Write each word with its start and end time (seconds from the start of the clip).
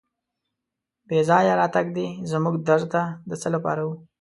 بې 1.07 1.19
ځایه 1.29 1.53
راتګ 1.59 1.85
دې 1.95 2.07
زموږ 2.31 2.55
در 2.67 2.81
ته 2.91 3.01
د 3.29 3.31
څه 3.41 3.47
لپاره 3.55 3.81
و. 3.87 3.89